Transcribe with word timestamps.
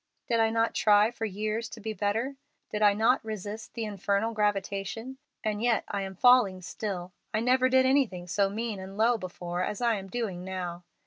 Did 0.27 0.39
I 0.39 0.49
not 0.49 0.73
try 0.73 1.11
for 1.11 1.25
years 1.25 1.69
to 1.69 1.79
be 1.79 1.93
better? 1.93 2.35
Did 2.71 2.81
I 2.81 2.93
not 2.95 3.23
resist 3.23 3.75
the 3.75 3.85
infernal 3.85 4.33
gravitation? 4.33 5.19
and 5.43 5.61
yet 5.61 5.83
I 5.89 6.01
am 6.01 6.15
falling 6.15 6.63
still. 6.63 7.11
I 7.35 7.39
never 7.39 7.69
did 7.69 7.85
anything 7.85 8.25
so 8.27 8.49
mean 8.49 8.79
and 8.79 8.97
low 8.97 9.19
before 9.19 9.61
as 9.63 9.79
I 9.79 9.97
am 9.97 10.07
doing 10.07 10.43
now. 10.43 10.81